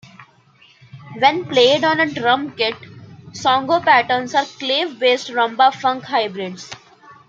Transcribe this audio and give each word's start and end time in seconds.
When 1.19 1.45
played 1.45 1.83
on 1.83 1.99
a 1.99 2.11
drum 2.11 2.55
kit, 2.55 2.73
songo 3.33 3.83
patterns 3.83 4.33
are 4.33 4.45
clave-based 4.45 5.29
rumba-funk 5.29 6.05
hybrids. 6.05 6.71